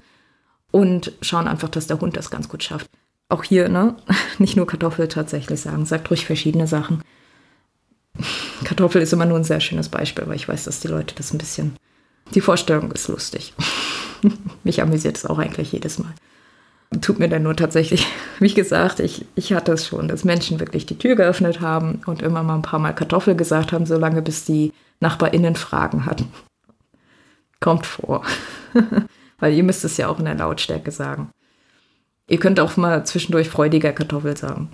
[0.71, 2.89] und schauen einfach, dass der Hund das ganz gut schafft.
[3.29, 3.97] Auch hier, ne,
[4.39, 7.03] nicht nur Kartoffel tatsächlich sagen, sagt ruhig verschiedene Sachen.
[8.65, 11.33] Kartoffel ist immer nur ein sehr schönes Beispiel, weil ich weiß, dass die Leute das
[11.33, 11.77] ein bisschen.
[12.35, 13.55] Die Vorstellung ist lustig.
[14.65, 16.13] Mich amüsiert es auch eigentlich jedes Mal.
[17.01, 18.07] Tut mir dann nur tatsächlich,
[18.39, 22.23] wie gesagt, ich, ich hatte es schon, dass Menschen wirklich die Tür geöffnet haben und
[22.23, 26.29] immer mal ein paar Mal Kartoffel gesagt haben, solange bis die NachbarInnen Fragen hatten.
[27.61, 28.25] Kommt vor.
[29.39, 31.31] Weil ihr müsst es ja auch in der Lautstärke sagen.
[32.29, 34.71] Ihr könnt auch mal zwischendurch freudiger Kartoffel sagen,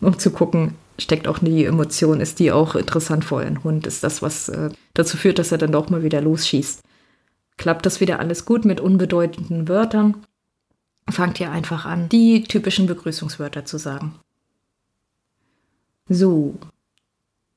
[0.00, 3.86] um zu gucken, steckt auch die Emotion, ist die auch interessant vor euren Hund?
[3.86, 6.82] Ist das, was äh, dazu führt, dass er dann doch mal wieder losschießt?
[7.56, 10.24] Klappt das wieder alles gut mit unbedeutenden Wörtern.
[11.08, 14.14] Fangt ihr einfach an, die typischen Begrüßungswörter zu sagen.
[16.08, 16.54] So,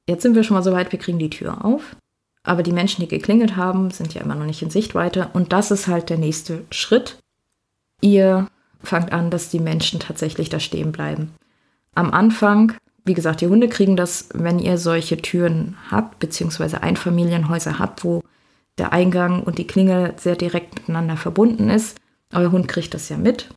[0.08, 1.96] jetzt sind wir schon mal so weit, wir kriegen die Tür auf.
[2.44, 5.30] Aber die Menschen, die geklingelt haben, sind ja immer noch nicht in Sichtweite.
[5.34, 7.20] Und das ist halt der nächste Schritt.
[8.02, 8.48] Ihr
[8.82, 11.34] fangt an, dass die Menschen tatsächlich da stehen bleiben.
[11.96, 17.78] Am Anfang, wie gesagt, die Hunde kriegen das, wenn ihr solche Türen habt, beziehungsweise Einfamilienhäuser
[17.78, 18.24] habt, wo
[18.80, 21.98] der Eingang und die Klingel sehr direkt miteinander verbunden ist.
[22.34, 23.50] Euer Hund kriegt das ja mit,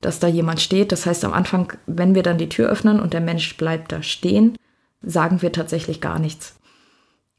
[0.00, 0.92] dass da jemand steht.
[0.92, 4.02] Das heißt, am Anfang, wenn wir dann die Tür öffnen und der Mensch bleibt da
[4.02, 4.56] stehen,
[5.02, 6.56] sagen wir tatsächlich gar nichts.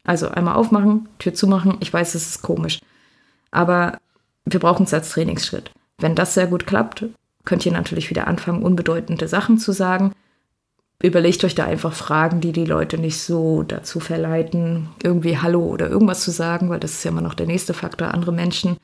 [0.04, 1.76] Also einmal aufmachen, Tür zumachen.
[1.80, 2.80] Ich weiß, es ist komisch.
[3.50, 3.98] Aber
[4.44, 5.70] wir brauchen es als Trainingsschritt.
[5.98, 7.06] Wenn das sehr gut klappt,
[7.44, 10.12] könnt ihr natürlich wieder anfangen, unbedeutende Sachen zu sagen
[11.04, 15.90] überlegt euch da einfach Fragen, die die Leute nicht so dazu verleiten, irgendwie Hallo oder
[15.90, 18.14] irgendwas zu sagen, weil das ist ja immer noch der nächste Faktor.
[18.14, 18.78] Andere Menschen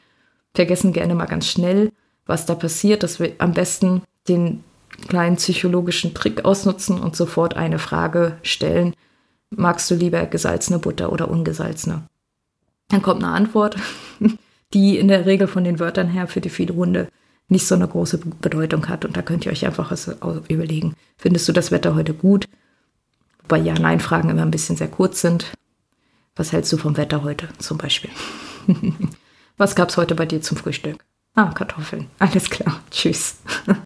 [0.54, 1.92] vergessen gerne mal ganz schnell,
[2.26, 4.62] was da passiert, dass wir am besten den
[5.08, 8.94] kleinen psychologischen Trick ausnutzen und sofort eine Frage stellen.
[9.48, 12.02] Magst du lieber gesalzene Butter oder ungesalzene?
[12.88, 13.76] Dann kommt eine Antwort,
[14.74, 17.08] die in der Regel von den Wörtern her für die viele Hunde
[17.50, 19.04] nicht so eine große Bedeutung hat.
[19.04, 20.10] Und da könnt ihr euch einfach was
[20.48, 20.94] überlegen.
[21.18, 22.48] Findest du das Wetter heute gut?
[23.42, 25.52] Wobei Ja-Nein-Fragen immer ein bisschen sehr kurz sind.
[26.36, 28.10] Was hältst du vom Wetter heute zum Beispiel?
[29.56, 31.04] was gab es heute bei dir zum Frühstück?
[31.34, 32.06] Ah, Kartoffeln.
[32.18, 32.80] Alles klar.
[32.90, 33.38] Tschüss.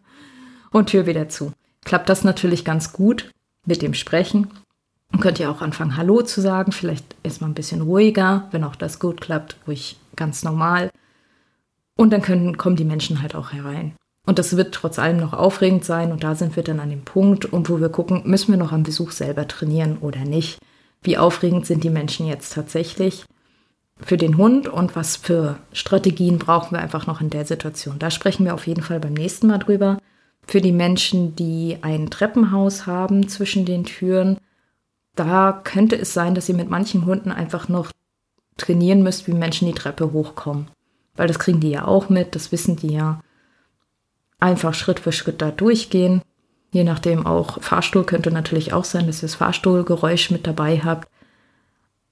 [0.71, 1.51] Und Tür wieder zu.
[1.83, 3.31] Klappt das natürlich ganz gut
[3.65, 4.47] mit dem Sprechen.
[5.11, 8.75] Dann könnt ihr auch anfangen, Hallo zu sagen, vielleicht erstmal ein bisschen ruhiger, wenn auch
[8.75, 10.91] das gut klappt, ruhig ganz normal.
[11.97, 13.95] Und dann können, kommen die Menschen halt auch herein.
[14.25, 16.11] Und das wird trotz allem noch aufregend sein.
[16.11, 18.71] Und da sind wir dann an dem Punkt, um wo wir gucken, müssen wir noch
[18.71, 20.59] am Besuch selber trainieren oder nicht?
[21.03, 23.25] Wie aufregend sind die Menschen jetzt tatsächlich
[23.97, 27.99] für den Hund und was für Strategien brauchen wir einfach noch in der Situation?
[27.99, 29.99] Da sprechen wir auf jeden Fall beim nächsten Mal drüber.
[30.47, 34.37] Für die Menschen, die ein Treppenhaus haben zwischen den Türen,
[35.15, 37.91] da könnte es sein, dass ihr mit manchen Hunden einfach noch
[38.57, 40.67] trainieren müsst, wie Menschen die Treppe hochkommen.
[41.15, 43.21] Weil das kriegen die ja auch mit, das wissen die ja
[44.39, 46.21] einfach Schritt für Schritt da durchgehen.
[46.71, 51.07] Je nachdem auch Fahrstuhl könnte natürlich auch sein, dass ihr das Fahrstuhlgeräusch mit dabei habt.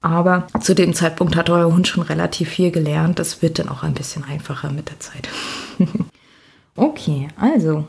[0.00, 3.18] Aber zu dem Zeitpunkt hat euer Hund schon relativ viel gelernt.
[3.18, 5.28] Das wird dann auch ein bisschen einfacher mit der Zeit.
[6.76, 7.88] okay, also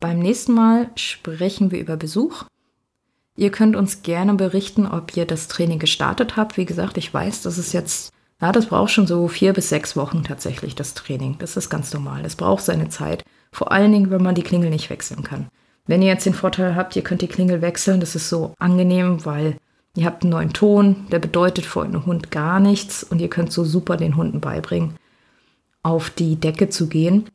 [0.00, 2.44] beim nächsten Mal sprechen wir über Besuch.
[3.36, 6.56] Ihr könnt uns gerne berichten, ob ihr das Training gestartet habt.
[6.56, 9.96] Wie gesagt, ich weiß, das ist jetzt ja, das braucht schon so vier bis sechs
[9.96, 11.36] Wochen tatsächlich, das Training.
[11.38, 12.24] Das ist ganz normal.
[12.24, 13.24] Das braucht seine Zeit.
[13.52, 15.46] Vor allen Dingen, wenn man die Klingel nicht wechseln kann.
[15.86, 19.24] Wenn ihr jetzt den Vorteil habt, ihr könnt die Klingel wechseln, das ist so angenehm,
[19.24, 19.56] weil
[19.94, 23.52] ihr habt einen neuen Ton, der bedeutet für euren Hund gar nichts und ihr könnt
[23.52, 24.96] so super den Hunden beibringen,
[25.84, 27.26] auf die Decke zu gehen.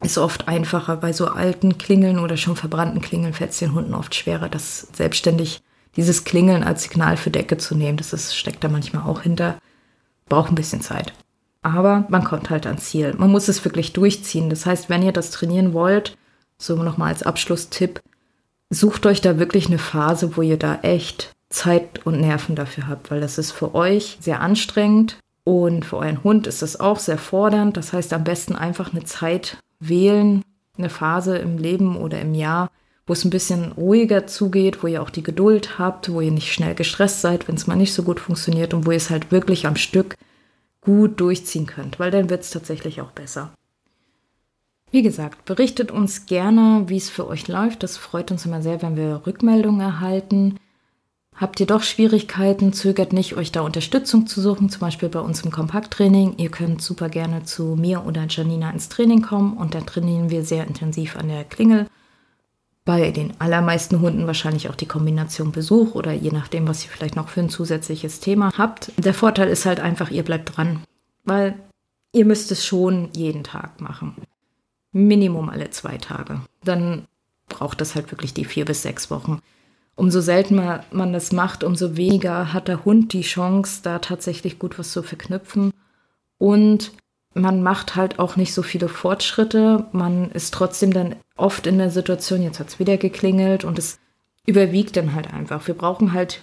[0.00, 0.96] Ist oft einfacher.
[0.96, 4.88] Bei so alten Klingeln oder schon verbrannten Klingeln fällt es den Hunden oft schwerer, das
[4.92, 5.60] selbstständig
[5.96, 7.98] dieses Klingeln als Signal für Decke zu nehmen.
[7.98, 9.58] Das ist, steckt da manchmal auch hinter
[10.28, 11.12] braucht ein bisschen Zeit.
[11.62, 13.14] Aber man kommt halt ans Ziel.
[13.18, 14.48] Man muss es wirklich durchziehen.
[14.48, 16.16] Das heißt, wenn ihr das trainieren wollt,
[16.56, 18.00] so nochmal als Abschlusstipp,
[18.70, 23.10] sucht euch da wirklich eine Phase, wo ihr da echt Zeit und Nerven dafür habt,
[23.10, 27.16] weil das ist für euch sehr anstrengend und für euren Hund ist das auch sehr
[27.16, 27.76] fordernd.
[27.76, 30.42] Das heißt, am besten einfach eine Zeit wählen,
[30.76, 32.70] eine Phase im Leben oder im Jahr,
[33.08, 36.52] wo es ein bisschen ruhiger zugeht, wo ihr auch die Geduld habt, wo ihr nicht
[36.52, 39.32] schnell gestresst seid, wenn es mal nicht so gut funktioniert und wo ihr es halt
[39.32, 40.14] wirklich am Stück
[40.82, 43.50] gut durchziehen könnt, weil dann wird es tatsächlich auch besser.
[44.90, 47.82] Wie gesagt, berichtet uns gerne, wie es für euch läuft.
[47.82, 50.56] Das freut uns immer sehr, wenn wir Rückmeldungen erhalten.
[51.34, 55.42] Habt ihr doch Schwierigkeiten, zögert nicht, euch da Unterstützung zu suchen, zum Beispiel bei uns
[55.42, 56.34] im Kompakttraining.
[56.38, 60.44] Ihr könnt super gerne zu mir oder Janina ins Training kommen und da trainieren wir
[60.44, 61.86] sehr intensiv an der Klingel
[62.88, 67.16] bei den allermeisten Hunden wahrscheinlich auch die Kombination Besuch oder je nachdem, was ihr vielleicht
[67.16, 68.92] noch für ein zusätzliches Thema habt.
[68.96, 70.82] Der Vorteil ist halt einfach, ihr bleibt dran,
[71.22, 71.54] weil
[72.14, 74.16] ihr müsst es schon jeden Tag machen.
[74.92, 76.40] Minimum alle zwei Tage.
[76.64, 77.06] Dann
[77.50, 79.42] braucht das halt wirklich die vier bis sechs Wochen.
[79.94, 84.78] Umso seltener man das macht, umso weniger hat der Hund die Chance, da tatsächlich gut
[84.78, 85.74] was zu verknüpfen.
[86.38, 86.92] Und
[87.38, 89.86] man macht halt auch nicht so viele Fortschritte.
[89.92, 93.98] Man ist trotzdem dann oft in der Situation, jetzt hat es wieder geklingelt und es
[94.46, 95.66] überwiegt dann halt einfach.
[95.66, 96.40] Wir brauchen halt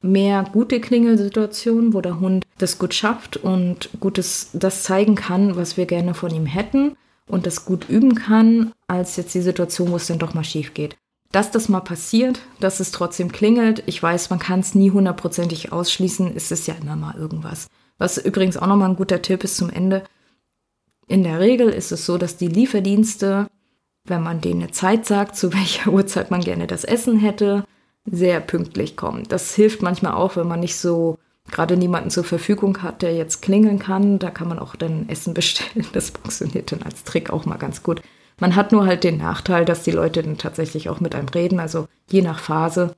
[0.00, 5.76] mehr gute Klingelsituationen, wo der Hund das gut schafft und gutes das zeigen kann, was
[5.76, 9.96] wir gerne von ihm hätten und das gut üben kann, als jetzt die Situation, wo
[9.96, 10.96] es dann doch mal schief geht.
[11.30, 15.72] Dass das mal passiert, dass es trotzdem klingelt, ich weiß, man kann es nie hundertprozentig
[15.72, 17.68] ausschließen, es ist ja immer mal irgendwas.
[17.98, 20.04] Was übrigens auch nochmal ein guter Tipp ist zum Ende.
[21.06, 23.48] In der Regel ist es so, dass die Lieferdienste,
[24.04, 27.64] wenn man denen eine Zeit sagt, zu welcher Uhrzeit man gerne das Essen hätte,
[28.04, 29.24] sehr pünktlich kommen.
[29.28, 31.18] Das hilft manchmal auch, wenn man nicht so
[31.50, 34.18] gerade niemanden zur Verfügung hat, der jetzt klingeln kann.
[34.18, 35.86] Da kann man auch dann Essen bestellen.
[35.92, 38.02] Das funktioniert dann als Trick auch mal ganz gut.
[38.40, 41.58] Man hat nur halt den Nachteil, dass die Leute dann tatsächlich auch mit einem reden,
[41.58, 42.94] also je nach Phase.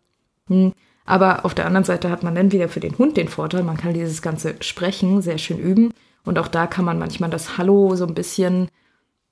[0.48, 0.72] Hm,
[1.11, 3.77] aber auf der anderen Seite hat man dann wieder für den Hund den Vorteil, man
[3.77, 5.92] kann dieses ganze Sprechen sehr schön üben.
[6.25, 8.68] Und auch da kann man manchmal das Hallo so ein bisschen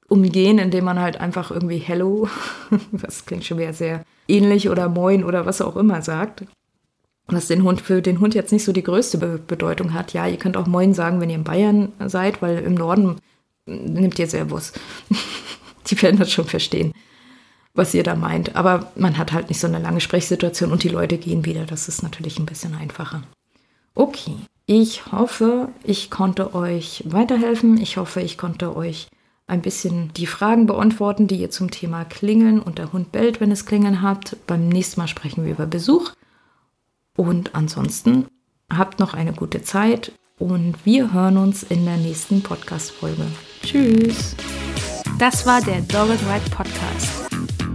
[0.09, 2.29] umgehen, indem man halt einfach irgendwie Hello,
[2.91, 6.45] was klingt schon wieder sehr ähnlich oder Moin oder was auch immer sagt.
[7.29, 10.12] Was den Hund für den Hund jetzt nicht so die größte Be Bedeutung hat.
[10.14, 13.17] Ja, ihr könnt auch Moin sagen, wenn ihr in Bayern seid, weil im Norden
[13.67, 14.73] nimmt ihr Servus.
[15.88, 16.93] die werden das schon verstehen
[17.79, 18.57] was ihr da meint.
[18.57, 21.65] Aber man hat halt nicht so eine lange Sprechsituation und die Leute gehen wieder.
[21.65, 23.23] Das ist natürlich ein bisschen einfacher.
[23.94, 24.35] Okay,
[24.67, 27.81] ich hoffe, ich konnte euch weiterhelfen.
[27.81, 29.09] Ich hoffe, ich konnte euch
[29.46, 33.50] ein bisschen die Fragen beantworten, die ihr zum Thema Klingeln und der Hund bellt, wenn
[33.50, 34.37] es Klingeln habt.
[34.46, 36.13] Beim nächsten Mal sprechen wir über Besuch.
[37.17, 38.27] Und ansonsten
[38.71, 43.25] habt noch eine gute Zeit und wir hören uns in der nächsten Podcast-Folge.
[43.63, 44.37] Tschüss!
[45.19, 47.27] Das war der Dog Ride Podcast